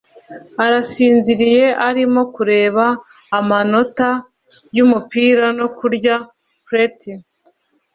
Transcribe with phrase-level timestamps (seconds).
[0.65, 2.85] arasinziriye arimo kureba
[3.39, 4.09] amanota
[4.75, 6.15] yumupira no kurya
[6.65, 7.11] preti